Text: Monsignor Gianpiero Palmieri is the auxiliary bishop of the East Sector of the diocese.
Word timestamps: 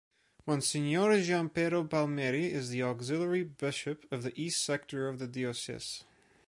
Monsignor 0.47 1.11
Gianpiero 1.21 1.83
Palmieri 1.87 2.51
is 2.51 2.69
the 2.69 2.81
auxiliary 2.81 3.43
bishop 3.43 4.11
of 4.11 4.23
the 4.23 4.33
East 4.35 4.63
Sector 4.65 5.07
of 5.07 5.19
the 5.19 5.27
diocese. 5.27 6.05